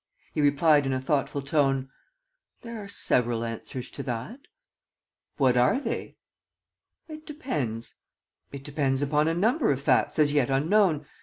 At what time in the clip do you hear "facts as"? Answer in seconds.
9.79-10.33